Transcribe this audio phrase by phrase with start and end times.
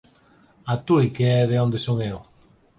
[0.73, 2.17] A Tui, que é de onde son eu.